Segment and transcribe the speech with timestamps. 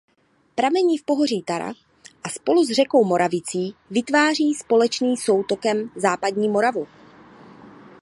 [0.55, 1.73] Pramení v pohoří Tara
[2.23, 6.87] a spolu s řekou Moravicí vytváří společným soutokem Západní Moravu.